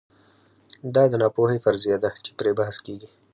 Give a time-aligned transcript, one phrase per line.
[0.95, 3.09] دا د ناپوهۍ فرضیه ده چې پرې بحث کېږي.